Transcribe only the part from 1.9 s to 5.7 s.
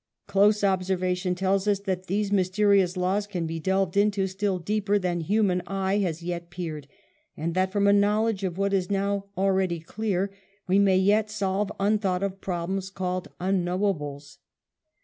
these mysterious laws can be delved into still deeper than human